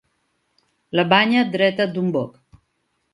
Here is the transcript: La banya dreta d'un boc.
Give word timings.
La 0.99 1.03
banya 1.11 1.43
dreta 1.57 1.87
d'un 1.93 2.09
boc. 2.17 2.61